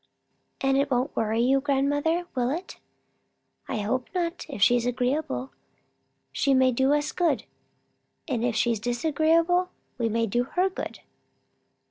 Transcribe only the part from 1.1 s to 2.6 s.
worry you, grandmother, will